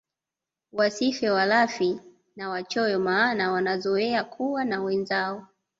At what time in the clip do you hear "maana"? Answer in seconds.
2.99-3.51